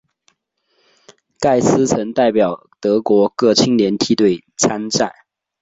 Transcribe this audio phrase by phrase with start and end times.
[1.39, 5.13] 盖斯曾代表德国各青年梯队参战。